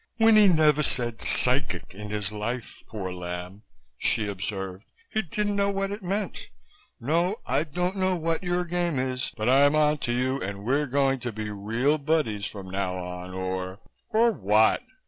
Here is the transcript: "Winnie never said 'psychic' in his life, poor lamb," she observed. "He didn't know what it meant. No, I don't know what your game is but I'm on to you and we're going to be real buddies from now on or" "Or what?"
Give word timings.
"Winnie 0.17 0.47
never 0.47 0.81
said 0.81 1.21
'psychic' 1.21 1.93
in 1.93 2.09
his 2.09 2.31
life, 2.31 2.81
poor 2.87 3.11
lamb," 3.11 3.61
she 3.99 4.25
observed. 4.27 4.83
"He 5.11 5.21
didn't 5.21 5.55
know 5.55 5.69
what 5.69 5.91
it 5.91 6.01
meant. 6.01 6.49
No, 6.99 7.35
I 7.45 7.63
don't 7.65 7.97
know 7.97 8.15
what 8.15 8.41
your 8.41 8.65
game 8.65 8.97
is 8.97 9.31
but 9.37 9.47
I'm 9.47 9.75
on 9.75 9.99
to 9.99 10.11
you 10.11 10.41
and 10.41 10.65
we're 10.65 10.87
going 10.87 11.19
to 11.19 11.31
be 11.31 11.51
real 11.51 11.99
buddies 11.99 12.47
from 12.47 12.71
now 12.71 12.97
on 12.97 13.35
or" 13.35 13.77
"Or 14.09 14.31
what?" 14.31 14.81